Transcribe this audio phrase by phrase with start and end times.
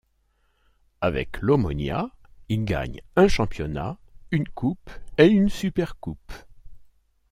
[1.01, 2.09] Avec l'Omonia,
[2.49, 3.99] il gagne un championnat,
[4.31, 4.89] une coupe
[5.19, 6.31] et une supercoupe.